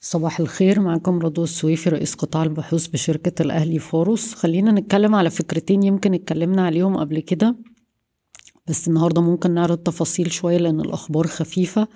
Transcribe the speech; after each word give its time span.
صباح 0.00 0.40
الخير 0.40 0.80
معكم 0.80 1.18
رضوى 1.18 1.44
السويفي 1.44 1.90
رئيس 1.90 2.14
قطاع 2.14 2.42
البحوث 2.42 2.86
بشركة 2.86 3.42
الأهلي 3.42 3.78
فاروس 3.78 4.34
خلينا 4.34 4.72
نتكلم 4.72 5.14
على 5.14 5.30
فكرتين 5.30 5.82
يمكن 5.82 6.14
اتكلمنا 6.14 6.66
عليهم 6.66 6.96
قبل 6.96 7.20
كده 7.20 7.56
بس 8.66 8.88
النهاردة 8.88 9.22
ممكن 9.22 9.50
نعرض 9.54 9.78
تفاصيل 9.78 10.32
شوية 10.32 10.56
لأن 10.56 10.80
الأخبار 10.80 11.26
خفيفة. 11.26 11.88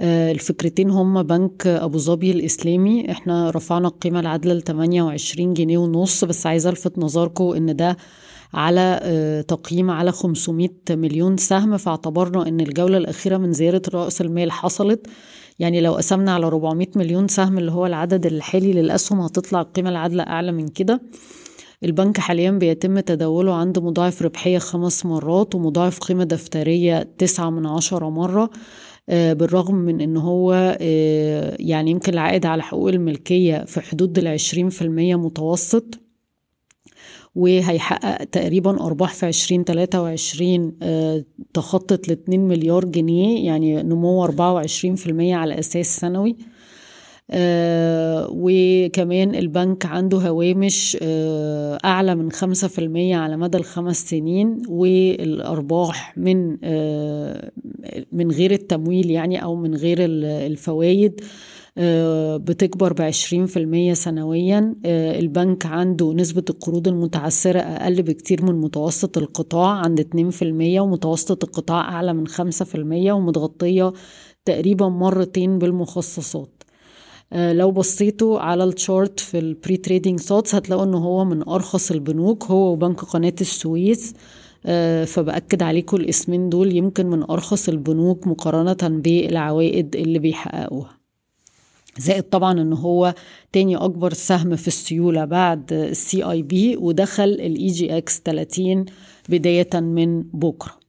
آه، 0.00 0.32
الفكرتين 0.32 0.90
هما 0.90 1.22
بنك 1.22 1.66
أبو 1.66 1.98
ظبي 1.98 2.30
الإسلامي. 2.30 3.10
إحنا 3.10 3.50
رفعنا 3.50 3.88
القيمة 3.88 4.20
العادلة 4.20 4.54
لتمانية 4.54 5.02
وعشرين 5.02 5.54
جنيه 5.54 5.78
ونص 5.78 6.24
بس 6.24 6.46
عايزة 6.46 6.70
ألفت 6.70 6.98
نظركم 6.98 7.44
إن 7.44 7.76
ده 7.76 7.96
على 8.54 9.00
آه، 9.02 9.40
تقييم 9.40 9.90
على 9.90 10.12
500 10.12 10.68
مليون 10.90 11.36
سهم. 11.36 11.76
فاعتبرنا 11.76 12.48
إن 12.48 12.60
الجولة 12.60 12.96
الأخيرة 12.98 13.36
من 13.36 13.52
زيادة 13.52 13.82
رأس 13.94 14.20
المال 14.20 14.52
حصلت. 14.52 15.06
يعني 15.58 15.80
لو 15.80 15.94
قسمنا 15.94 16.34
على 16.34 16.46
400 16.46 16.86
مليون 16.96 17.28
سهم 17.28 17.58
اللي 17.58 17.72
هو 17.72 17.86
العدد 17.86 18.26
الحالي 18.26 18.72
للأسهم 18.72 19.20
هتطلع 19.20 19.60
القيمة 19.60 19.90
العادلة 19.90 20.22
أعلى 20.22 20.52
من 20.52 20.68
كده. 20.68 21.00
البنك 21.84 22.18
حاليا 22.18 22.50
بيتم 22.50 23.00
تداوله 23.00 23.54
عند 23.54 23.78
مضاعف 23.78 24.22
ربحية 24.22 24.58
خمس 24.58 25.06
مرات 25.06 25.54
ومضاعف 25.54 25.98
قيمة 25.98 26.24
دفترية 26.24 27.08
تسعة 27.18 27.50
من 27.50 27.66
عشرة 27.66 28.10
مرة 28.10 28.50
آه، 29.08 29.32
بالرغم 29.32 29.74
من 29.74 30.00
إن 30.00 30.16
هو 30.16 30.76
آه، 30.80 31.56
يعني 31.60 31.90
يمكن 31.90 32.12
العائد 32.12 32.46
على 32.46 32.62
حقوق 32.62 32.88
الملكية 32.88 33.64
في 33.64 33.80
حدود 33.80 34.18
العشرين 34.18 34.68
في 34.68 34.82
المية 34.82 35.16
متوسط. 35.16 36.01
وهيحقق 37.34 38.24
تقريبا 38.24 38.86
أرباح 38.86 39.14
في 39.14 39.26
عشرين 39.26 39.64
تلاتة 39.64 40.02
وعشرين 40.02 40.72
آه، 40.82 41.24
تخطت 41.54 42.08
لاتنين 42.08 42.48
مليار 42.48 42.84
جنيه 42.84 43.46
يعني 43.46 43.82
نمو 43.82 44.24
أربعة 44.24 44.52
وعشرين 44.52 44.94
في 44.94 45.06
المية 45.06 45.36
على 45.36 45.58
أساس 45.58 45.96
سنوي. 45.96 46.36
وكمان 48.30 49.34
البنك 49.34 49.86
عنده 49.86 50.18
هوامش 50.18 50.98
آه 51.02 51.78
أعلى 51.84 52.14
من 52.14 52.32
خمسة 52.32 52.68
في 52.68 52.78
المية 52.78 53.16
على 53.16 53.36
مدى 53.36 53.58
الخمس 53.58 53.96
سنين 54.10 54.62
والأرباح 54.68 56.18
من 56.18 56.58
آه 56.64 57.50
من 58.12 58.30
غير 58.30 58.50
التمويل 58.50 59.10
يعني 59.10 59.42
أو 59.42 59.56
من 59.56 59.74
غير 59.74 59.98
الفوائد 60.00 61.20
آه، 61.78 62.36
بتكبر 62.36 62.92
بعشرين 62.92 63.46
في 63.46 63.58
المية 63.58 63.94
سنويا. 63.94 64.74
آه، 64.86 65.18
البنك 65.18 65.66
عنده 65.66 66.12
نسبة 66.12 66.44
القروض 66.50 66.88
المتعثرة 66.88 67.58
أقل 67.60 68.02
بكتير 68.02 68.44
من 68.44 68.60
متوسط 68.60 69.18
القطاع 69.18 69.68
عند 69.70 70.00
اتنين 70.00 70.30
في 70.30 70.42
المية 70.42 70.80
ومتوسط 70.80 71.44
القطاع 71.44 71.80
أعلى 71.80 72.12
من 72.14 72.26
خمسة 72.26 72.64
في 72.64 72.74
المية 72.74 73.12
ومتغطية 73.12 73.92
تقريبا 74.44 74.88
مرتين 74.88 75.58
بالمخصصات. 75.58 76.61
آه، 76.61 76.61
لو 77.34 77.70
بصيتوا 77.70 78.38
على 78.40 78.64
ال 78.64 78.73
chart 78.73 79.20
في 79.20 79.38
ال 79.38 79.76
pre-trading 79.76 80.20
thoughts 80.20 80.54
هتلاقوا 80.54 80.84
ان 80.84 80.94
هو 80.94 81.24
من 81.24 81.48
أرخص 81.48 81.90
البنوك 81.90 82.44
هو 82.44 82.72
وبنك 82.72 83.00
قناة 83.00 83.34
السويس. 83.40 84.14
فبأكد 85.06 85.62
عليكم 85.62 85.96
الاسمين 85.96 86.48
دول 86.48 86.76
يمكن 86.76 87.06
من 87.06 87.22
أرخص 87.22 87.68
البنوك 87.68 88.26
مقارنة 88.26 88.76
بالعوائد 89.00 89.96
اللي 89.96 90.18
بيحققوها. 90.18 90.98
زائد 91.98 92.22
طبعا 92.22 92.60
إن 92.60 92.72
هو 92.72 93.14
تاني 93.52 93.76
أكبر 93.76 94.12
سهم 94.12 94.56
في 94.56 94.68
السيولة 94.68 95.24
بعد 95.24 95.72
ال 95.72 96.22
CIB 96.22 96.76
ودخل 96.76 97.24
ال 97.24 97.66
EGX 97.66 98.20
30 98.20 98.84
بداية 99.28 99.70
من 99.74 100.22
بكرة. 100.22 100.81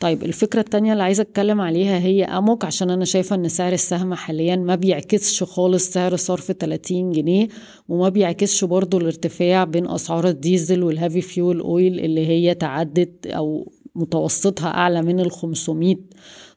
طيب 0.00 0.22
الفكرة 0.22 0.60
التانية 0.60 0.92
اللي 0.92 1.02
عايزة 1.02 1.22
أتكلم 1.22 1.60
عليها 1.60 1.98
هي 1.98 2.24
أموك 2.24 2.64
عشان 2.64 2.90
أنا 2.90 3.04
شايفة 3.04 3.36
إن 3.36 3.48
سعر 3.48 3.72
السهم 3.72 4.14
حاليا 4.14 4.56
ما 4.56 4.74
بيعكسش 4.74 5.42
خالص 5.42 5.90
سعر 5.92 6.16
صرف 6.16 6.52
30 6.52 7.12
جنيه 7.12 7.48
وما 7.88 8.08
بيعكسش 8.08 8.64
برضو 8.64 8.98
الارتفاع 8.98 9.64
بين 9.64 9.88
أسعار 9.90 10.28
الديزل 10.28 10.82
وال 10.82 10.93
heavy 10.93 11.20
fuel 11.20 11.60
oil 11.60 12.00
اللي 12.00 12.26
هي 12.26 12.54
تعدت 12.54 13.26
أو 13.26 13.72
متوسطها 13.94 14.68
أعلى 14.68 15.02
من 15.02 15.20
ال 15.20 15.30
500 15.30 15.96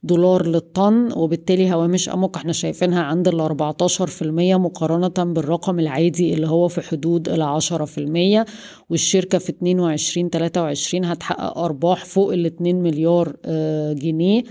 دولار 0.03 0.45
للطن 0.47 1.09
وبالتالي 1.15 1.73
هوامش 1.73 2.09
أموك 2.09 2.35
إحنا 2.35 2.53
شايفينها 2.53 3.03
عند 3.03 3.27
ال 3.27 3.41
14% 3.41 4.23
مقارنة 4.57 5.33
بالرقم 5.33 5.79
العادي 5.79 6.33
اللي 6.33 6.47
هو 6.47 6.67
في 6.67 6.81
حدود 6.81 7.29
ال 7.29 7.41
10% 7.41 8.45
والشركة 8.89 9.37
في 9.37 9.49
22 9.49 10.29
23 10.29 11.05
هتحقق 11.05 11.57
أرباح 11.57 12.05
فوق 12.05 12.33
ال 12.33 12.45
2 12.45 12.75
مليار 12.83 13.35
آه، 13.45 13.93
جنيه. 13.93 14.43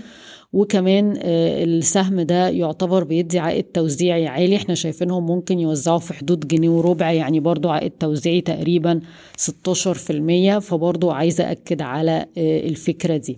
وكمان 0.53 1.13
آه، 1.21 1.63
السهم 1.63 2.21
ده 2.21 2.49
يعتبر 2.49 3.03
بيدي 3.03 3.39
عائد 3.39 3.63
توزيعي 3.63 4.27
عالي. 4.27 4.55
إحنا 4.55 4.75
شايفينهم 4.75 5.25
ممكن 5.25 5.59
يوزعوا 5.59 5.99
في 5.99 6.13
حدود 6.13 6.47
جنيه 6.47 6.69
وربع 6.69 7.11
يعني 7.11 7.39
برضو 7.39 7.69
عائد 7.69 7.91
توزيعي 7.91 8.41
تقريبا 8.41 8.99
16% 9.37 10.59
فبرضو 10.59 11.09
عايزة 11.11 11.51
أكد 11.51 11.81
على 11.81 12.25
آه، 12.37 12.67
الفكرة 12.67 13.17
دي. 13.17 13.37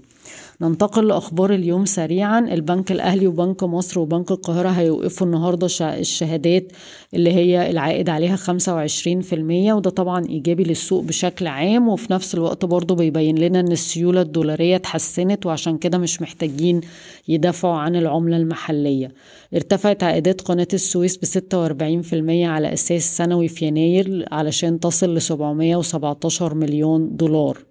ننتقل 0.62 1.08
لأخبار 1.08 1.54
اليوم 1.54 1.86
سريعا. 1.86 2.40
البنك 2.40 2.92
الأهلي 2.92 3.28
وبنك 3.28 3.64
مصر 3.64 4.00
وبنك 4.00 4.32
القاهرة 4.32 4.70
هيوقفوا 4.70 5.28
النهاردة 5.28 5.68
الشهادات 5.82 6.72
اللي 7.14 7.34
هي 7.34 7.70
العائد 7.72 8.10
عليها 8.10 8.36
25% 8.36 9.74
وده 9.74 9.90
طبعا 9.90 10.26
إيجابي 10.26 10.64
للسوق 10.64 11.04
بشكل 11.04 11.48
عام 11.48 11.88
وفي 11.88 12.14
نفس 12.14 12.36
الوقت 12.36 12.66
برضو 12.66 12.96
بيبين 12.96 13.38
لنا 13.38 13.60
أن 13.60 13.72
السيولة 13.72 14.22
الدولارية 14.22 14.76
اتحسنت 14.76 15.46
وعشان 15.46 15.78
كده 15.78 15.98
مش 15.98 16.22
محتاجين 16.22 16.82
يدافعوا 17.28 17.76
عن 17.76 17.96
العملة 17.96 18.38
المحلية. 18.38 19.12
ارتفعت 19.56 20.04
عائدات 20.04 20.42
قناة 20.42 20.68
السويس 20.74 21.18
ب 21.18 21.26
46% 21.26 22.48
على 22.48 22.74
أساس 22.74 23.18
سنوي 23.18 23.48
في 23.48 23.66
يناير 23.66 24.26
علشان 24.32 24.80
تصل 24.80 25.16
ل 25.16 25.22
717 25.22 26.54
مليون 26.54 27.16
دولار. 27.18 27.71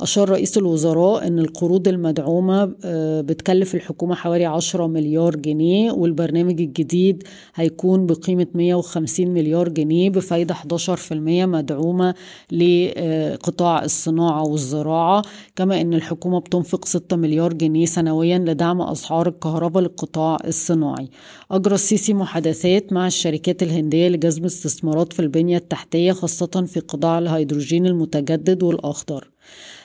أشار 0.00 0.28
رئيس 0.28 0.58
الوزراء 0.58 1.26
أن 1.26 1.38
القروض 1.38 1.88
المدعومة 1.88 2.74
آه، 2.84 3.20
بتكلف 3.20 3.74
الحكومة 3.74 4.14
حوالي 4.14 4.44
10 4.44 4.86
مليار 4.86 5.36
جنيه 5.36 5.92
والبرنامج 5.92 6.60
الجديد 6.60 7.22
هيكون 7.54 8.06
بقيمة 8.06 8.46
150 8.54 9.28
مليار 9.28 9.68
جنيه 9.68 10.10
بفايدة 10.10 10.54
11% 10.54 11.46
مدعومة 11.46 12.14
لقطاع 12.52 13.84
الصناعة 13.84 14.42
والزراعة. 14.44 15.22
كما 15.56 15.80
أن 15.80 15.94
الحكومة 15.94 16.40
بتنفق 16.40 16.84
6 16.84 17.16
مليار 17.16 17.52
جنيه 17.52 17.86
سنويا 17.86 18.38
لدعم 18.38 18.82
أسعار 18.82 19.28
الكهرباء 19.28 19.82
للقطاع 19.82 20.36
الصناعي. 20.44 21.08
أجرى 21.50 21.74
السيسي 21.74 22.14
محادثات 22.14 22.92
مع 22.92 23.06
الشركات 23.06 23.62
الهندية 23.62 24.08
لجذب 24.08 24.44
استثمارات 24.44 25.12
في 25.12 25.20
البنية 25.20 25.56
التحتية 25.56 26.12
خاصة 26.12 26.64
في 26.66 26.80
قطاع 26.80 27.18
الهيدروجين 27.18 27.86
المتجدد 27.86 28.62
والأخضر. 28.62 29.24
آه، 29.24 29.75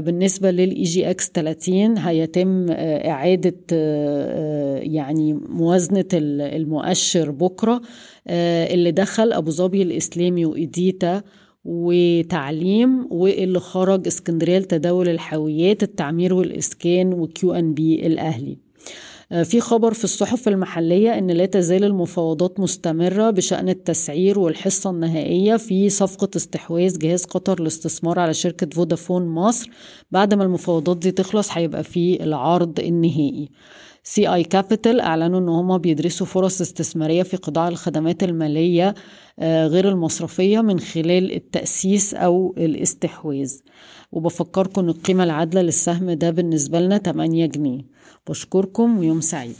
بالنسبة 0.00 0.50
لل 0.50 0.82
EGX 0.82 1.30
30 1.30 1.98
هيتم 1.98 2.66
آه، 2.70 3.10
إعادة 3.10 3.56
آه، 3.72 4.78
يعني 4.78 5.32
موازنة 5.34 6.04
المؤشر 6.12 7.30
بكرة 7.30 7.80
اللي 8.26 8.90
دخل 8.90 9.32
أبو 9.32 9.50
ظبي 9.50 9.82
الإسلامي 9.82 10.44
وإيديتا 10.44 11.22
وتعليم 11.64 13.06
واللي 13.10 13.60
خرج 13.60 14.06
إسكندرية 14.06 14.58
لتداول 14.58 15.08
الحاويات 15.08 15.82
التعمير 15.82 16.34
والإسكان 16.34 17.12
وكيو 17.12 17.52
ان 17.52 17.74
بي 17.74 18.06
الأهلي. 18.06 18.52
آه، 18.52 19.19
في 19.30 19.60
خبر 19.60 19.94
في 19.94 20.04
الصحف 20.04 20.48
المحلية 20.48 21.18
أن 21.18 21.30
لا 21.30 21.46
تزال 21.46 21.84
المفاوضات 21.84 22.60
مستمرة 22.60 23.30
بشأن 23.30 23.68
التسعير 23.68 24.38
والحصة 24.38 24.90
النهائية 24.90 25.56
في 25.56 25.88
صفقة 25.88 26.28
استحواذ 26.36 26.98
جهاز 26.98 27.24
قطر 27.24 27.60
للاستثمار 27.60 28.18
على 28.18 28.34
شركة 28.34 28.68
فودافون 28.74 29.26
مصر. 29.26 29.70
بعد 30.10 30.34
ما 30.34 30.44
المفاوضات 30.44 30.96
دي 30.96 31.10
تخلص 31.10 31.48
هيبقى 31.52 31.84
في 31.84 32.22
العرض 32.24 32.80
النهائي. 32.80 33.48
CI 34.02 34.34
Capital 34.34 35.00
أعلنوا 35.00 35.40
إن 35.40 35.48
هم 35.48 35.78
بيدرسوا 35.78 36.26
فرص 36.26 36.60
استثمارية 36.60 37.22
في 37.22 37.36
قطاع 37.36 37.68
الخدمات 37.68 38.22
المالية 38.22 38.94
آه، 39.38 39.66
غير 39.66 39.88
المصرفية 39.88 40.60
من 40.60 40.80
خلال 40.80 41.34
التأسيس 41.34 42.14
أو 42.14 42.54
الاستحواذ. 42.58 43.52
وبفكركم 44.12 44.80
إن 44.82 44.88
القيمة 44.88 45.24
العادلة 45.24 45.62
للسهم 45.62 46.10
ده 46.12 46.30
بالنسبة 46.30 46.80
لنا 46.80 46.98
8 46.98 47.46
جنيه. 47.46 47.80
بشكركم 48.28 48.98
ويوم 48.98 49.20
سعيد. 49.20 49.56